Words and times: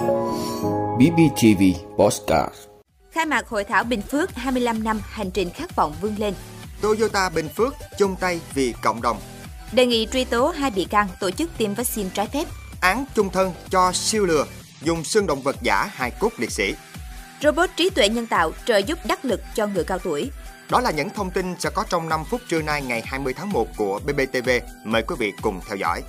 BBTV 0.00 1.62
Postcard 1.98 2.54
Khai 3.10 3.26
mạc 3.26 3.48
hội 3.48 3.64
thảo 3.64 3.84
Bình 3.84 4.02
Phước 4.02 4.34
25 4.34 4.84
năm 4.84 5.00
hành 5.04 5.30
trình 5.30 5.50
khát 5.50 5.76
vọng 5.76 5.94
vươn 6.00 6.14
lên. 6.18 6.34
Toyota 6.82 7.28
Bình 7.28 7.48
Phước 7.48 7.74
chung 7.98 8.16
tay 8.20 8.40
vì 8.54 8.74
cộng 8.82 9.02
đồng. 9.02 9.20
Đề 9.72 9.86
nghị 9.86 10.06
truy 10.12 10.24
tố 10.24 10.48
hai 10.48 10.70
bị 10.70 10.84
can 10.84 11.08
tổ 11.20 11.30
chức 11.30 11.50
tiêm 11.58 11.74
vaccine 11.74 12.10
trái 12.14 12.26
phép. 12.26 12.44
Án 12.80 13.04
chung 13.14 13.30
thân 13.30 13.52
cho 13.70 13.92
siêu 13.92 14.26
lừa, 14.26 14.46
dùng 14.82 15.04
xương 15.04 15.26
động 15.26 15.42
vật 15.42 15.56
giả 15.62 15.84
hài 15.92 16.10
cốt 16.10 16.30
liệt 16.38 16.50
sĩ. 16.50 16.74
Robot 17.42 17.70
trí 17.76 17.90
tuệ 17.90 18.08
nhân 18.08 18.26
tạo 18.26 18.52
trợ 18.66 18.76
giúp 18.76 18.98
đắc 19.04 19.24
lực 19.24 19.40
cho 19.54 19.66
người 19.66 19.84
cao 19.84 19.98
tuổi. 19.98 20.30
Đó 20.70 20.80
là 20.80 20.90
những 20.90 21.10
thông 21.10 21.30
tin 21.30 21.54
sẽ 21.58 21.70
có 21.70 21.84
trong 21.88 22.08
5 22.08 22.24
phút 22.30 22.40
trưa 22.48 22.62
nay 22.62 22.82
ngày 22.82 23.02
20 23.06 23.34
tháng 23.34 23.50
1 23.50 23.68
của 23.76 24.00
BBTV. 24.04 24.50
Mời 24.84 25.02
quý 25.02 25.14
vị 25.18 25.32
cùng 25.42 25.60
theo 25.68 25.76
dõi. 25.76 26.02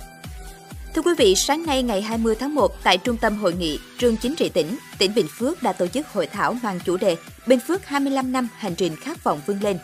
Thưa 0.94 1.02
quý 1.02 1.12
vị, 1.18 1.34
sáng 1.34 1.66
nay 1.66 1.82
ngày 1.82 2.02
20 2.02 2.34
tháng 2.34 2.54
1 2.54 2.82
tại 2.82 2.98
Trung 2.98 3.16
tâm 3.16 3.36
Hội 3.36 3.54
nghị 3.54 3.78
Trường 3.98 4.16
Chính 4.16 4.36
trị 4.36 4.48
tỉnh, 4.48 4.76
tỉnh 4.98 5.14
Bình 5.14 5.26
Phước 5.38 5.62
đã 5.62 5.72
tổ 5.72 5.86
chức 5.86 6.08
hội 6.08 6.26
thảo 6.26 6.56
mang 6.62 6.80
chủ 6.84 6.96
đề 6.96 7.16
Bình 7.46 7.58
Phước 7.66 7.86
25 7.86 8.32
năm 8.32 8.48
hành 8.56 8.74
trình 8.74 8.96
khát 8.96 9.24
vọng 9.24 9.40
vươn 9.46 9.60
lên. 9.62 9.78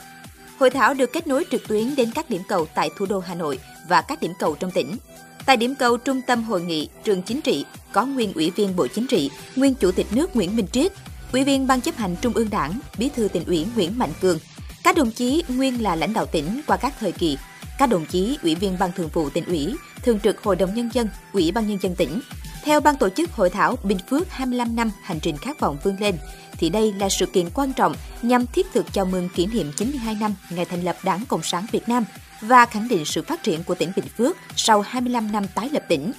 Hội 0.58 0.70
thảo 0.70 0.94
được 0.94 1.12
kết 1.12 1.26
nối 1.26 1.44
trực 1.50 1.68
tuyến 1.68 1.94
đến 1.96 2.10
các 2.14 2.30
điểm 2.30 2.42
cầu 2.48 2.66
tại 2.74 2.90
thủ 2.96 3.06
đô 3.06 3.18
Hà 3.20 3.34
Nội 3.34 3.58
và 3.88 4.00
các 4.00 4.20
điểm 4.20 4.32
cầu 4.38 4.56
trong 4.60 4.70
tỉnh. 4.70 4.96
Tại 5.46 5.56
điểm 5.56 5.74
cầu 5.74 5.96
Trung 5.96 6.20
tâm 6.26 6.44
Hội 6.44 6.62
nghị 6.62 6.88
Trường 7.04 7.22
Chính 7.22 7.40
trị 7.40 7.64
có 7.92 8.06
nguyên 8.06 8.32
Ủy 8.32 8.50
viên 8.50 8.76
Bộ 8.76 8.86
Chính 8.86 9.06
trị, 9.06 9.30
nguyên 9.56 9.74
Chủ 9.74 9.92
tịch 9.92 10.06
nước 10.12 10.36
Nguyễn 10.36 10.56
Minh 10.56 10.66
Triết, 10.72 10.92
Ủy 11.32 11.44
viên 11.44 11.66
Ban 11.66 11.80
chấp 11.80 11.96
hành 11.96 12.16
Trung 12.20 12.32
ương 12.32 12.50
Đảng, 12.50 12.80
Bí 12.98 13.08
thư 13.16 13.28
tỉnh 13.28 13.44
ủy 13.44 13.66
Nguyễn 13.76 13.98
Mạnh 13.98 14.12
Cường, 14.20 14.38
các 14.84 14.96
đồng 14.96 15.10
chí 15.10 15.42
nguyên 15.48 15.82
là 15.82 15.96
lãnh 15.96 16.12
đạo 16.12 16.26
tỉnh 16.26 16.60
qua 16.66 16.76
các 16.76 16.94
thời 17.00 17.12
kỳ, 17.12 17.38
các 17.78 17.86
đồng 17.86 18.06
chí 18.06 18.38
Ủy 18.42 18.54
viên 18.54 18.76
Ban 18.78 18.92
Thường 18.92 19.08
vụ 19.12 19.30
tỉnh 19.30 19.44
ủy, 19.44 19.74
Thường 20.02 20.20
trực 20.20 20.42
Hội 20.42 20.56
đồng 20.56 20.74
Nhân 20.74 20.90
dân, 20.92 21.08
Ủy 21.32 21.52
ban 21.52 21.66
Nhân 21.66 21.78
dân 21.80 21.94
tỉnh. 21.94 22.20
Theo 22.64 22.80
ban 22.80 22.96
tổ 22.96 23.08
chức 23.08 23.32
hội 23.32 23.50
thảo 23.50 23.76
Bình 23.82 23.98
Phước 24.10 24.30
25 24.30 24.76
năm 24.76 24.90
hành 25.02 25.20
trình 25.20 25.36
khát 25.36 25.60
vọng 25.60 25.76
vươn 25.84 25.96
lên, 26.00 26.16
thì 26.52 26.70
đây 26.70 26.92
là 26.92 27.08
sự 27.08 27.26
kiện 27.26 27.50
quan 27.54 27.72
trọng 27.72 27.94
nhằm 28.22 28.46
thiết 28.46 28.66
thực 28.72 28.92
chào 28.92 29.04
mừng 29.04 29.28
kỷ 29.28 29.46
niệm 29.46 29.72
92 29.76 30.16
năm 30.20 30.34
ngày 30.50 30.64
thành 30.64 30.82
lập 30.82 30.96
Đảng 31.04 31.24
Cộng 31.28 31.42
sản 31.42 31.66
Việt 31.72 31.88
Nam 31.88 32.04
và 32.40 32.66
khẳng 32.66 32.88
định 32.88 33.04
sự 33.04 33.22
phát 33.22 33.42
triển 33.42 33.64
của 33.64 33.74
tỉnh 33.74 33.92
Bình 33.96 34.06
Phước 34.16 34.36
sau 34.56 34.80
25 34.80 35.32
năm 35.32 35.44
tái 35.54 35.70
lập 35.72 35.82
tỉnh, 35.88 36.12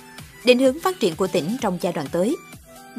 định 0.45 0.59
hướng 0.59 0.77
phát 0.83 0.99
triển 0.99 1.15
của 1.15 1.27
tỉnh 1.27 1.57
trong 1.61 1.77
giai 1.81 1.93
đoạn 1.93 2.07
tới. 2.11 2.35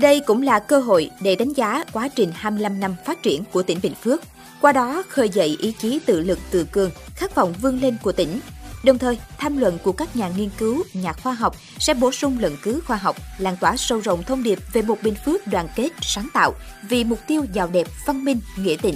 Đây 0.00 0.20
cũng 0.20 0.42
là 0.42 0.58
cơ 0.58 0.78
hội 0.78 1.10
để 1.20 1.36
đánh 1.36 1.52
giá 1.52 1.84
quá 1.92 2.08
trình 2.08 2.32
25 2.34 2.80
năm 2.80 2.94
phát 3.06 3.22
triển 3.22 3.44
của 3.52 3.62
tỉnh 3.62 3.78
Bình 3.82 3.94
Phước, 3.94 4.22
qua 4.60 4.72
đó 4.72 5.02
khơi 5.08 5.28
dậy 5.28 5.56
ý 5.60 5.72
chí 5.72 5.98
tự 6.06 6.20
lực 6.20 6.38
tự 6.50 6.64
cường, 6.72 6.90
khát 7.14 7.34
vọng 7.34 7.54
vươn 7.60 7.80
lên 7.80 7.96
của 8.02 8.12
tỉnh. 8.12 8.40
Đồng 8.84 8.98
thời, 8.98 9.18
tham 9.38 9.56
luận 9.56 9.78
của 9.84 9.92
các 9.92 10.16
nhà 10.16 10.28
nghiên 10.36 10.50
cứu, 10.58 10.82
nhà 10.92 11.12
khoa 11.12 11.32
học 11.32 11.56
sẽ 11.78 11.94
bổ 11.94 12.12
sung 12.12 12.38
luận 12.40 12.56
cứ 12.62 12.80
khoa 12.86 12.96
học, 12.96 13.16
lan 13.38 13.56
tỏa 13.60 13.76
sâu 13.76 14.00
rộng 14.00 14.22
thông 14.22 14.42
điệp 14.42 14.58
về 14.72 14.82
một 14.82 14.98
Bình 15.02 15.14
Phước 15.24 15.46
đoàn 15.46 15.68
kết, 15.76 15.88
sáng 16.00 16.28
tạo 16.34 16.54
vì 16.88 17.04
mục 17.04 17.18
tiêu 17.26 17.46
giàu 17.52 17.68
đẹp, 17.72 17.86
văn 18.06 18.24
minh, 18.24 18.40
nghĩa 18.56 18.76
tình. 18.82 18.94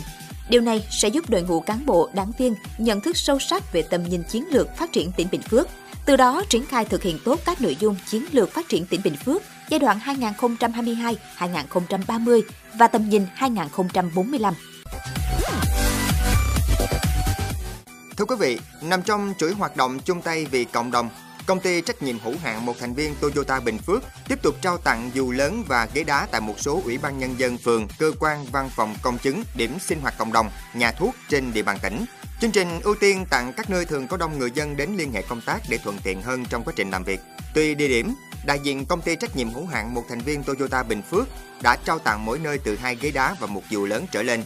Điều 0.48 0.60
này 0.60 0.86
sẽ 0.90 1.08
giúp 1.08 1.30
đội 1.30 1.42
ngũ 1.42 1.60
cán 1.60 1.86
bộ, 1.86 2.10
đảng 2.14 2.32
viên 2.38 2.54
nhận 2.78 3.00
thức 3.00 3.16
sâu 3.16 3.38
sắc 3.38 3.72
về 3.72 3.82
tầm 3.82 4.04
nhìn 4.04 4.22
chiến 4.22 4.44
lược 4.50 4.76
phát 4.76 4.92
triển 4.92 5.12
tỉnh 5.12 5.28
Bình 5.30 5.42
Phước, 5.42 5.68
từ 6.06 6.16
đó 6.16 6.42
triển 6.48 6.66
khai 6.66 6.84
thực 6.84 7.02
hiện 7.02 7.18
tốt 7.24 7.40
các 7.44 7.62
nội 7.62 7.76
dung 7.80 7.96
chiến 8.10 8.24
lược 8.32 8.50
phát 8.50 8.68
triển 8.68 8.86
tỉnh 8.86 9.00
Bình 9.04 9.16
Phước 9.16 9.42
giai 9.68 9.80
đoạn 9.80 9.98
2022-2030 11.38 12.40
và 12.74 12.88
tầm 12.88 13.08
nhìn 13.08 13.26
2045. 13.34 14.54
Thưa 18.16 18.24
quý 18.24 18.36
vị, 18.38 18.58
nằm 18.82 19.02
trong 19.02 19.34
chuỗi 19.38 19.52
hoạt 19.52 19.76
động 19.76 19.98
chung 20.04 20.22
tay 20.22 20.44
vì 20.44 20.64
cộng 20.64 20.90
đồng, 20.90 21.10
công 21.46 21.60
ty 21.60 21.80
trách 21.80 22.02
nhiệm 22.02 22.18
hữu 22.18 22.34
hạn 22.42 22.66
một 22.66 22.74
thành 22.80 22.94
viên 22.94 23.14
Toyota 23.20 23.60
Bình 23.60 23.78
Phước 23.78 24.02
tiếp 24.28 24.42
tục 24.42 24.54
trao 24.60 24.78
tặng 24.78 25.10
dù 25.14 25.32
lớn 25.32 25.64
và 25.68 25.88
ghế 25.94 26.04
đá 26.04 26.26
tại 26.30 26.40
một 26.40 26.54
số 26.58 26.82
ủy 26.84 26.98
ban 26.98 27.18
nhân 27.18 27.34
dân 27.38 27.58
phường, 27.58 27.88
cơ 27.98 28.12
quan, 28.20 28.46
văn 28.52 28.70
phòng 28.76 28.94
công 29.02 29.18
chứng, 29.18 29.42
điểm 29.56 29.78
sinh 29.80 30.00
hoạt 30.00 30.18
cộng 30.18 30.32
đồng, 30.32 30.50
nhà 30.74 30.92
thuốc 30.92 31.14
trên 31.28 31.52
địa 31.52 31.62
bàn 31.62 31.78
tỉnh. 31.82 32.04
Chương 32.40 32.52
trình 32.52 32.80
ưu 32.80 32.94
tiên 33.00 33.26
tặng 33.30 33.52
các 33.56 33.70
nơi 33.70 33.84
thường 33.84 34.08
có 34.08 34.16
đông 34.16 34.38
người 34.38 34.50
dân 34.50 34.76
đến 34.76 34.90
liên 34.96 35.12
hệ 35.12 35.22
công 35.22 35.40
tác 35.40 35.62
để 35.68 35.78
thuận 35.78 35.98
tiện 36.04 36.22
hơn 36.22 36.44
trong 36.48 36.64
quá 36.64 36.72
trình 36.76 36.90
làm 36.90 37.04
việc. 37.04 37.20
Tùy 37.54 37.74
địa 37.74 37.88
điểm, 37.88 38.14
đại 38.46 38.58
diện 38.62 38.86
công 38.86 39.02
ty 39.02 39.16
trách 39.16 39.36
nhiệm 39.36 39.50
hữu 39.50 39.66
hạn 39.66 39.94
một 39.94 40.04
thành 40.08 40.20
viên 40.20 40.42
Toyota 40.42 40.82
Bình 40.82 41.02
Phước 41.02 41.28
đã 41.62 41.76
trao 41.84 41.98
tặng 41.98 42.24
mỗi 42.24 42.38
nơi 42.38 42.58
từ 42.58 42.76
hai 42.76 42.96
ghế 43.00 43.10
đá 43.10 43.36
và 43.40 43.46
một 43.46 43.62
dù 43.70 43.86
lớn 43.86 44.06
trở 44.12 44.22
lên 44.22 44.44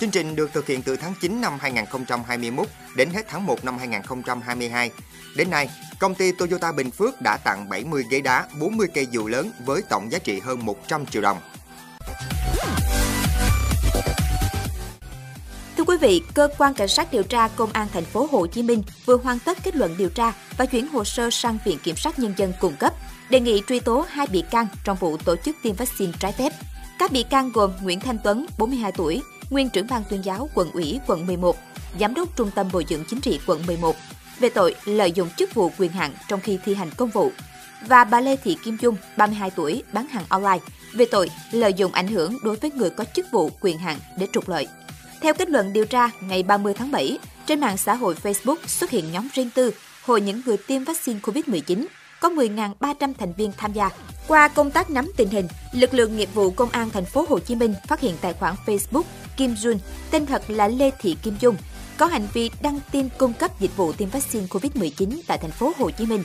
Chương 0.00 0.10
trình 0.10 0.36
được 0.36 0.50
thực 0.52 0.66
hiện 0.66 0.82
từ 0.82 0.96
tháng 0.96 1.14
9 1.20 1.40
năm 1.40 1.52
2021 1.60 2.68
đến 2.96 3.10
hết 3.10 3.26
tháng 3.28 3.46
1 3.46 3.64
năm 3.64 3.78
2022. 3.78 4.90
Đến 5.36 5.50
nay, 5.50 5.70
công 5.98 6.14
ty 6.14 6.32
Toyota 6.32 6.72
Bình 6.72 6.90
Phước 6.90 7.20
đã 7.20 7.36
tặng 7.36 7.68
70 7.68 8.04
ghế 8.10 8.20
đá, 8.20 8.46
40 8.60 8.88
cây 8.94 9.06
dù 9.10 9.28
lớn 9.28 9.50
với 9.64 9.82
tổng 9.88 10.12
giá 10.12 10.18
trị 10.18 10.40
hơn 10.40 10.66
100 10.66 11.06
triệu 11.06 11.22
đồng. 11.22 11.38
Vị, 15.98 16.22
cơ 16.34 16.48
quan 16.58 16.74
cảnh 16.74 16.88
sát 16.88 17.12
điều 17.12 17.22
tra 17.22 17.48
công 17.48 17.72
an 17.72 17.88
thành 17.92 18.04
phố 18.04 18.28
Hồ 18.30 18.46
Chí 18.46 18.62
Minh 18.62 18.82
vừa 19.06 19.16
hoàn 19.16 19.38
tất 19.38 19.58
kết 19.64 19.76
luận 19.76 19.94
điều 19.98 20.08
tra 20.08 20.32
và 20.56 20.66
chuyển 20.66 20.88
hồ 20.88 21.04
sơ 21.04 21.30
sang 21.30 21.58
Viện 21.64 21.78
Kiểm 21.82 21.96
sát 21.96 22.18
nhân 22.18 22.34
dân 22.36 22.52
cung 22.60 22.76
cấp, 22.76 22.92
đề 23.30 23.40
nghị 23.40 23.62
truy 23.68 23.80
tố 23.80 24.04
hai 24.08 24.26
bị 24.26 24.42
can 24.50 24.66
trong 24.84 24.96
vụ 24.96 25.16
tổ 25.16 25.36
chức 25.36 25.56
tiêm 25.62 25.74
vaccine 25.74 26.12
trái 26.20 26.32
phép. 26.32 26.52
Các 26.98 27.12
bị 27.12 27.22
can 27.22 27.52
gồm 27.52 27.72
Nguyễn 27.82 28.00
Thanh 28.00 28.18
Tuấn, 28.24 28.46
42 28.58 28.92
tuổi, 28.92 29.22
nguyên 29.50 29.70
trưởng 29.70 29.86
ban 29.90 30.02
tuyên 30.10 30.24
giáo 30.24 30.48
quận 30.54 30.70
ủy 30.70 31.00
quận 31.06 31.26
11, 31.26 31.56
giám 32.00 32.14
đốc 32.14 32.36
trung 32.36 32.50
tâm 32.54 32.68
bồi 32.72 32.84
dưỡng 32.88 33.04
chính 33.08 33.20
trị 33.20 33.40
quận 33.46 33.66
11, 33.66 33.96
về 34.38 34.48
tội 34.48 34.74
lợi 34.84 35.12
dụng 35.12 35.28
chức 35.36 35.54
vụ 35.54 35.70
quyền 35.78 35.92
hạn 35.92 36.12
trong 36.28 36.40
khi 36.40 36.58
thi 36.64 36.74
hành 36.74 36.90
công 36.96 37.10
vụ. 37.10 37.32
Và 37.86 38.04
bà 38.04 38.20
Lê 38.20 38.36
Thị 38.36 38.56
Kim 38.64 38.76
Dung, 38.80 38.96
32 39.16 39.50
tuổi, 39.50 39.82
bán 39.92 40.08
hàng 40.08 40.24
online, 40.28 40.58
về 40.92 41.04
tội 41.10 41.30
lợi 41.52 41.72
dụng 41.72 41.92
ảnh 41.92 42.08
hưởng 42.08 42.36
đối 42.42 42.56
với 42.56 42.70
người 42.70 42.90
có 42.90 43.04
chức 43.14 43.26
vụ 43.32 43.50
quyền 43.60 43.78
hạn 43.78 43.98
để 44.18 44.26
trục 44.32 44.48
lợi. 44.48 44.68
Theo 45.20 45.34
kết 45.34 45.50
luận 45.50 45.72
điều 45.72 45.84
tra, 45.84 46.10
ngày 46.20 46.42
30 46.42 46.74
tháng 46.74 46.90
7, 46.90 47.18
trên 47.46 47.60
mạng 47.60 47.76
xã 47.76 47.94
hội 47.94 48.14
Facebook 48.22 48.56
xuất 48.66 48.90
hiện 48.90 49.12
nhóm 49.12 49.28
riêng 49.34 49.50
tư 49.54 49.70
hội 50.04 50.20
những 50.20 50.42
người 50.46 50.56
tiêm 50.56 50.84
vaccine 50.84 51.20
COVID-19, 51.22 51.86
có 52.20 52.28
10.300 52.28 53.14
thành 53.18 53.32
viên 53.32 53.52
tham 53.56 53.72
gia. 53.72 53.90
Qua 54.28 54.48
công 54.48 54.70
tác 54.70 54.90
nắm 54.90 55.10
tình 55.16 55.28
hình, 55.28 55.48
lực 55.72 55.94
lượng 55.94 56.16
nghiệp 56.16 56.28
vụ 56.34 56.50
công 56.50 56.70
an 56.70 56.90
thành 56.90 57.04
phố 57.04 57.24
Hồ 57.28 57.38
Chí 57.38 57.54
Minh 57.54 57.74
phát 57.88 58.00
hiện 58.00 58.16
tài 58.20 58.32
khoản 58.32 58.54
Facebook 58.66 59.02
Kim 59.36 59.54
Jun, 59.54 59.78
tên 60.10 60.26
thật 60.26 60.42
là 60.48 60.68
Lê 60.68 60.90
Thị 61.00 61.16
Kim 61.22 61.34
Dung, 61.40 61.56
có 61.98 62.06
hành 62.06 62.28
vi 62.32 62.50
đăng 62.62 62.80
tin 62.92 63.08
cung 63.18 63.32
cấp 63.32 63.60
dịch 63.60 63.76
vụ 63.76 63.92
tiêm 63.92 64.08
vaccine 64.08 64.46
COVID-19 64.46 65.20
tại 65.26 65.38
thành 65.38 65.50
phố 65.50 65.72
Hồ 65.78 65.90
Chí 65.90 66.06
Minh. 66.06 66.24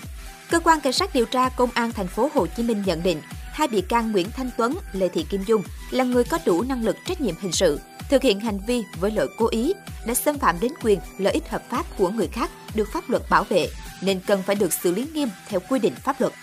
Cơ 0.52 0.60
quan 0.60 0.82
cảnh 0.82 0.94
sát 0.94 1.14
điều 1.14 1.26
tra 1.26 1.50
công 1.50 1.70
an 1.74 1.92
thành 1.92 2.08
phố 2.08 2.30
Hồ 2.34 2.48
Chí 2.48 2.64
Minh 2.64 2.84
nhận 2.86 3.04
định, 3.04 3.22
hai 3.54 3.68
bị 3.68 3.82
can 3.82 4.12
Nguyễn 4.12 4.32
Thanh 4.32 4.50
Tuấn, 4.58 4.78
Lê 4.94 5.10
Thị 5.10 5.26
Kim 5.30 5.44
Dung 5.44 5.64
là 5.92 6.04
người 6.04 6.24
có 6.24 6.40
đủ 6.46 6.62
năng 6.62 6.84
lực 6.84 6.98
trách 7.06 7.22
nhiệm 7.22 7.36
hình 7.42 7.52
sự, 7.52 7.80
thực 8.10 8.22
hiện 8.22 8.40
hành 8.40 8.60
vi 8.68 8.84
với 9.00 9.12
lỗi 9.12 9.28
cố 9.38 9.48
ý, 9.48 9.74
đã 10.08 10.14
xâm 10.14 10.40
phạm 10.40 10.60
đến 10.60 10.72
quyền 10.84 11.00
lợi 11.18 11.34
ích 11.34 11.50
hợp 11.50 11.70
pháp 11.70 11.86
của 11.98 12.10
người 12.10 12.28
khác 12.28 12.52
được 12.76 12.90
pháp 12.94 13.10
luật 13.10 13.30
bảo 13.30 13.44
vệ, 13.44 13.68
nên 14.02 14.20
cần 14.28 14.44
phải 14.44 14.56
được 14.56 14.74
xử 14.74 14.92
lý 14.92 15.08
nghiêm 15.14 15.30
theo 15.48 15.60
quy 15.70 15.80
định 15.80 15.94
pháp 16.04 16.22
luật. 16.22 16.34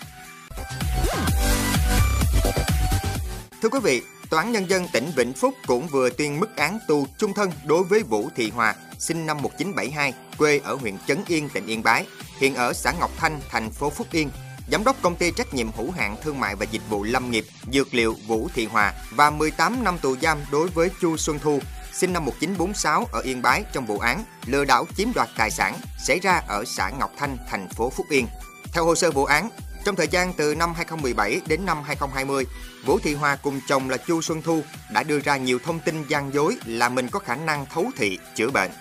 Thưa 3.61 3.69
quý 3.69 3.79
vị, 3.83 4.01
Tòa 4.29 4.41
án 4.41 4.51
Nhân 4.51 4.69
dân 4.69 4.87
tỉnh 4.93 5.11
Vĩnh 5.15 5.33
Phúc 5.33 5.53
cũng 5.67 5.87
vừa 5.87 6.09
tuyên 6.09 6.39
mức 6.39 6.55
án 6.55 6.79
tù 6.87 7.05
chung 7.17 7.33
thân 7.33 7.51
đối 7.65 7.83
với 7.83 8.03
Vũ 8.03 8.29
Thị 8.35 8.49
Hòa, 8.49 8.75
sinh 8.99 9.25
năm 9.25 9.41
1972, 9.41 10.13
quê 10.37 10.59
ở 10.63 10.75
huyện 10.75 10.95
Trấn 11.07 11.17
Yên, 11.27 11.49
tỉnh 11.49 11.65
Yên 11.65 11.83
Bái, 11.83 12.05
hiện 12.39 12.55
ở 12.55 12.73
xã 12.73 12.93
Ngọc 12.99 13.11
Thanh, 13.17 13.39
thành 13.49 13.69
phố 13.69 13.89
Phúc 13.89 14.07
Yên, 14.11 14.29
giám 14.71 14.83
đốc 14.83 15.01
công 15.01 15.15
ty 15.15 15.31
trách 15.31 15.53
nhiệm 15.53 15.71
hữu 15.71 15.91
hạn 15.91 16.15
thương 16.23 16.39
mại 16.39 16.55
và 16.55 16.65
dịch 16.71 16.81
vụ 16.89 17.03
lâm 17.03 17.31
nghiệp 17.31 17.45
dược 17.73 17.93
liệu 17.93 18.15
Vũ 18.27 18.49
Thị 18.53 18.65
Hòa 18.65 18.93
và 19.15 19.29
18 19.29 19.83
năm 19.83 19.97
tù 20.01 20.15
giam 20.21 20.37
đối 20.51 20.67
với 20.67 20.89
Chu 21.01 21.17
Xuân 21.17 21.39
Thu, 21.39 21.59
sinh 21.93 22.13
năm 22.13 22.25
1946 22.25 23.07
ở 23.11 23.21
Yên 23.21 23.41
Bái 23.41 23.63
trong 23.73 23.85
vụ 23.85 23.99
án 23.99 24.23
lừa 24.45 24.65
đảo 24.65 24.85
chiếm 24.95 25.07
đoạt 25.15 25.29
tài 25.37 25.51
sản 25.51 25.79
xảy 26.05 26.19
ra 26.19 26.41
ở 26.47 26.63
xã 26.65 26.89
Ngọc 26.99 27.11
Thanh, 27.17 27.37
thành 27.49 27.69
phố 27.69 27.89
Phúc 27.89 28.05
Yên. 28.09 28.27
Theo 28.73 28.85
hồ 28.85 28.95
sơ 28.95 29.11
vụ 29.11 29.25
án, 29.25 29.49
trong 29.85 29.95
thời 29.95 30.07
gian 30.07 30.33
từ 30.33 30.55
năm 30.55 30.73
2017 30.73 31.41
đến 31.47 31.65
năm 31.65 31.77
2020, 31.83 32.45
Vũ 32.85 32.99
Thị 32.99 33.13
hòa 33.13 33.35
cùng 33.35 33.59
chồng 33.67 33.89
là 33.89 33.97
Chu 33.97 34.21
Xuân 34.21 34.41
Thu 34.41 34.61
đã 34.93 35.03
đưa 35.03 35.19
ra 35.19 35.37
nhiều 35.37 35.59
thông 35.63 35.79
tin 35.79 36.03
gian 36.07 36.33
dối 36.33 36.57
là 36.65 36.89
mình 36.89 37.07
có 37.07 37.19
khả 37.19 37.35
năng 37.35 37.65
thấu 37.73 37.91
thị, 37.97 38.19
chữa 38.35 38.49
bệnh. 38.49 38.71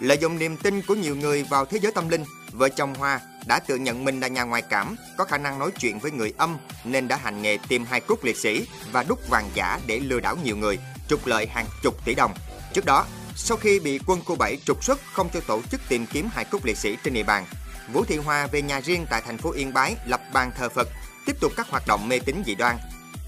Lợi 0.00 0.18
dụng 0.20 0.38
niềm 0.38 0.56
tin 0.56 0.82
của 0.82 0.94
nhiều 0.94 1.16
người 1.16 1.42
vào 1.42 1.64
thế 1.64 1.78
giới 1.82 1.92
tâm 1.92 2.08
linh, 2.08 2.24
vợ 2.52 2.68
chồng 2.68 2.94
Hoa 2.94 3.20
đã 3.46 3.58
tự 3.58 3.76
nhận 3.76 4.04
mình 4.04 4.20
là 4.20 4.28
nhà 4.28 4.42
ngoại 4.42 4.62
cảm, 4.62 4.96
có 5.16 5.24
khả 5.24 5.38
năng 5.38 5.58
nói 5.58 5.70
chuyện 5.80 5.98
với 5.98 6.10
người 6.10 6.32
âm 6.36 6.56
nên 6.84 7.08
đã 7.08 7.16
hành 7.16 7.42
nghề 7.42 7.58
tìm 7.68 7.84
hai 7.84 8.00
cốt 8.00 8.24
liệt 8.24 8.36
sĩ 8.36 8.66
và 8.92 9.02
đúc 9.02 9.18
vàng 9.30 9.50
giả 9.54 9.80
để 9.86 9.98
lừa 9.98 10.20
đảo 10.20 10.36
nhiều 10.44 10.56
người, 10.56 10.78
trục 11.08 11.26
lợi 11.26 11.46
hàng 11.46 11.66
chục 11.82 12.04
tỷ 12.04 12.14
đồng. 12.14 12.34
Trước 12.72 12.84
đó, 12.84 13.06
sau 13.36 13.56
khi 13.56 13.80
bị 13.80 14.00
quân 14.06 14.20
khu 14.24 14.36
7 14.36 14.56
trục 14.64 14.84
xuất 14.84 15.00
không 15.12 15.28
cho 15.34 15.40
tổ 15.40 15.62
chức 15.70 15.80
tìm 15.88 16.06
kiếm 16.06 16.28
hai 16.32 16.44
cốt 16.44 16.58
liệt 16.64 16.76
sĩ 16.76 16.96
trên 17.04 17.14
địa 17.14 17.22
bàn, 17.22 17.46
Vũ 17.92 18.04
Thị 18.04 18.16
Hoa 18.16 18.46
về 18.46 18.62
nhà 18.62 18.80
riêng 18.80 19.06
tại 19.10 19.22
thành 19.26 19.38
phố 19.38 19.52
Yên 19.52 19.72
Bái 19.72 19.96
lập 20.06 20.20
bàn 20.32 20.50
thờ 20.58 20.68
Phật, 20.68 20.88
tiếp 21.26 21.36
tục 21.40 21.52
các 21.56 21.68
hoạt 21.68 21.86
động 21.86 22.08
mê 22.08 22.18
tín 22.18 22.42
dị 22.46 22.54
đoan. 22.54 22.76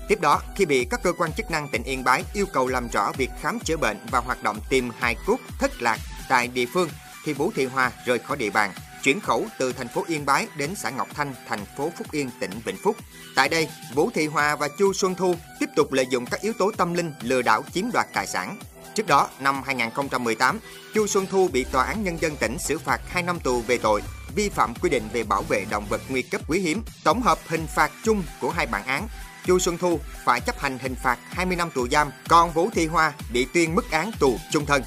Tiếp 0.08 0.20
đó, 0.20 0.43
khi 0.56 0.67
bị 0.67 0.84
các 0.90 1.02
cơ 1.02 1.12
quan 1.12 1.32
chức 1.32 1.50
năng 1.50 1.69
tỉnh 1.69 1.82
Yên 1.82 2.05
Bái 2.05 2.25
yêu 2.34 2.46
cầu 2.46 2.69
làm 2.69 2.88
rõ 2.88 3.12
việc 3.17 3.31
khám 3.40 3.58
chữa 3.60 3.76
bệnh 3.76 3.99
và 4.10 4.19
hoạt 4.19 4.43
động 4.43 4.60
tìm 4.69 4.90
hài 4.99 5.17
cốt 5.26 5.37
thất 5.58 5.82
lạc 5.82 5.99
tại 6.28 6.49
địa 6.49 6.67
phương, 6.67 6.88
thì 7.25 7.32
Vũ 7.32 7.52
Thị 7.56 7.64
Hoa 7.64 7.93
rời 8.06 8.19
khỏi 8.19 8.37
địa 8.37 8.50
bàn, 8.50 8.72
chuyển 9.04 9.20
khẩu 9.20 9.46
từ 9.58 9.72
thành 9.72 9.88
phố 9.88 10.04
Yên 10.08 10.26
Bái 10.26 10.46
đến 10.56 10.74
xã 10.76 10.90
Ngọc 10.90 11.08
Thanh, 11.14 11.34
thành 11.48 11.64
phố 11.76 11.92
Phúc 11.98 12.06
Yên, 12.12 12.30
tỉnh 12.40 12.50
Vĩnh 12.64 12.76
Phúc. 12.76 12.96
Tại 13.36 13.48
đây, 13.48 13.68
Vũ 13.94 14.10
Thị 14.14 14.26
Hòa 14.26 14.56
và 14.56 14.68
Chu 14.78 14.92
Xuân 14.92 15.14
Thu 15.14 15.34
tiếp 15.60 15.66
tục 15.76 15.92
lợi 15.92 16.06
dụng 16.10 16.26
các 16.26 16.40
yếu 16.40 16.52
tố 16.58 16.70
tâm 16.76 16.94
linh 16.94 17.12
lừa 17.22 17.42
đảo 17.42 17.62
chiếm 17.74 17.84
đoạt 17.92 18.06
tài 18.12 18.26
sản. 18.26 18.56
Trước 18.94 19.06
đó, 19.06 19.28
năm 19.40 19.62
2018, 19.66 20.58
Chu 20.94 21.06
Xuân 21.06 21.26
Thu 21.30 21.48
bị 21.48 21.64
Tòa 21.64 21.84
án 21.84 22.04
Nhân 22.04 22.20
dân 22.20 22.36
tỉnh 22.36 22.56
xử 22.58 22.78
phạt 22.78 23.00
2 23.08 23.22
năm 23.22 23.40
tù 23.40 23.60
về 23.60 23.78
tội 23.78 24.02
vi 24.34 24.48
phạm 24.48 24.74
quy 24.74 24.90
định 24.90 25.08
về 25.12 25.24
bảo 25.24 25.42
vệ 25.42 25.64
động 25.70 25.86
vật 25.88 26.00
nguy 26.08 26.22
cấp 26.22 26.40
quý 26.48 26.60
hiếm. 26.60 26.82
Tổng 27.04 27.22
hợp 27.22 27.38
hình 27.46 27.66
phạt 27.76 27.90
chung 28.04 28.22
của 28.40 28.50
hai 28.50 28.66
bản 28.66 28.86
án, 28.86 29.08
Chu 29.46 29.58
Xuân 29.58 29.78
Thu 29.78 30.00
phải 30.24 30.40
chấp 30.40 30.58
hành 30.58 30.78
hình 30.78 30.94
phạt 31.02 31.18
20 31.30 31.56
năm 31.56 31.70
tù 31.74 31.88
giam, 31.88 32.10
còn 32.28 32.52
Vũ 32.52 32.70
Thị 32.74 32.86
Hoa 32.86 33.12
bị 33.32 33.46
tuyên 33.54 33.74
mức 33.74 33.90
án 33.90 34.10
tù 34.20 34.38
chung 34.52 34.66
thân. 34.66 34.82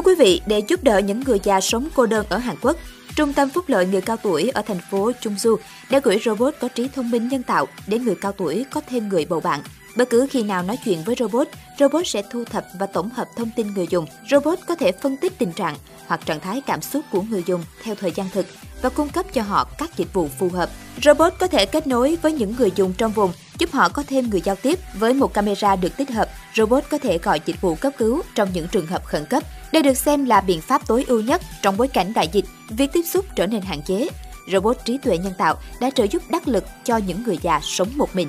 Thưa 0.00 0.04
quý 0.04 0.14
vị, 0.14 0.40
để 0.46 0.58
giúp 0.58 0.84
đỡ 0.84 0.98
những 0.98 1.20
người 1.20 1.40
già 1.42 1.60
sống 1.60 1.88
cô 1.94 2.06
đơn 2.06 2.26
ở 2.28 2.38
Hàn 2.38 2.56
Quốc, 2.62 2.76
Trung 3.16 3.32
tâm 3.32 3.48
Phúc 3.48 3.64
lợi 3.68 3.86
người 3.86 4.00
cao 4.00 4.16
tuổi 4.16 4.48
ở 4.48 4.62
thành 4.62 4.78
phố 4.90 5.10
Chungju 5.20 5.56
đã 5.90 6.00
gửi 6.04 6.20
robot 6.24 6.54
có 6.60 6.68
trí 6.68 6.88
thông 6.88 7.10
minh 7.10 7.28
nhân 7.28 7.42
tạo 7.42 7.66
để 7.86 7.98
người 7.98 8.14
cao 8.20 8.32
tuổi 8.32 8.64
có 8.70 8.80
thêm 8.88 9.08
người 9.08 9.24
bầu 9.24 9.40
bạn. 9.40 9.60
Bất 9.96 10.10
cứ 10.10 10.26
khi 10.30 10.42
nào 10.42 10.62
nói 10.62 10.78
chuyện 10.84 11.02
với 11.04 11.16
robot, 11.18 11.48
robot 11.78 12.06
sẽ 12.06 12.22
thu 12.30 12.44
thập 12.44 12.64
và 12.78 12.86
tổng 12.86 13.10
hợp 13.10 13.28
thông 13.36 13.50
tin 13.56 13.74
người 13.74 13.86
dùng. 13.90 14.06
Robot 14.30 14.58
có 14.66 14.74
thể 14.74 14.92
phân 14.92 15.16
tích 15.16 15.38
tình 15.38 15.52
trạng 15.52 15.76
hoặc 16.06 16.26
trạng 16.26 16.40
thái 16.40 16.62
cảm 16.66 16.82
xúc 16.82 17.04
của 17.10 17.22
người 17.22 17.42
dùng 17.46 17.64
theo 17.82 17.94
thời 17.94 18.12
gian 18.12 18.28
thực 18.32 18.46
và 18.82 18.88
cung 18.88 19.08
cấp 19.08 19.26
cho 19.32 19.42
họ 19.42 19.68
các 19.78 19.96
dịch 19.96 20.12
vụ 20.12 20.28
phù 20.38 20.48
hợp. 20.48 20.70
Robot 21.02 21.32
có 21.38 21.46
thể 21.46 21.66
kết 21.66 21.86
nối 21.86 22.18
với 22.22 22.32
những 22.32 22.54
người 22.58 22.70
dùng 22.76 22.92
trong 22.98 23.12
vùng, 23.12 23.32
giúp 23.60 23.70
họ 23.72 23.88
có 23.88 24.02
thêm 24.06 24.30
người 24.30 24.40
giao 24.44 24.56
tiếp. 24.56 24.78
Với 24.98 25.14
một 25.14 25.34
camera 25.34 25.76
được 25.76 25.96
tích 25.96 26.10
hợp, 26.10 26.28
robot 26.56 26.84
có 26.90 26.98
thể 26.98 27.18
gọi 27.18 27.40
dịch 27.44 27.60
vụ 27.60 27.74
cấp 27.74 27.92
cứu 27.98 28.22
trong 28.34 28.48
những 28.52 28.68
trường 28.68 28.86
hợp 28.86 29.04
khẩn 29.04 29.24
cấp. 29.24 29.42
Đây 29.72 29.82
được 29.82 29.94
xem 29.94 30.24
là 30.24 30.40
biện 30.40 30.60
pháp 30.60 30.86
tối 30.86 31.04
ưu 31.08 31.20
nhất 31.20 31.42
trong 31.62 31.76
bối 31.76 31.88
cảnh 31.88 32.12
đại 32.14 32.28
dịch, 32.32 32.44
việc 32.70 32.90
tiếp 32.92 33.02
xúc 33.02 33.24
trở 33.36 33.46
nên 33.46 33.60
hạn 33.60 33.82
chế. 33.82 34.08
Robot 34.52 34.76
trí 34.84 34.98
tuệ 34.98 35.18
nhân 35.18 35.32
tạo 35.38 35.56
đã 35.80 35.90
trợ 35.90 36.04
giúp 36.04 36.22
đắc 36.30 36.48
lực 36.48 36.64
cho 36.84 36.96
những 36.96 37.22
người 37.22 37.38
già 37.42 37.60
sống 37.62 37.88
một 37.96 38.16
mình. 38.16 38.28